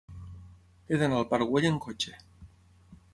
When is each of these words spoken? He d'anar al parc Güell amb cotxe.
He 0.87 0.99
d'anar 1.01 1.19
al 1.19 1.29
parc 1.33 1.51
Güell 1.51 1.69
amb 1.73 1.83
cotxe. 1.87 2.17